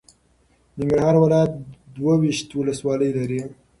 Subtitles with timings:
[0.77, 1.51] ننګرهار ولایت
[1.95, 3.41] دوه ویشت ولسوالۍ لري.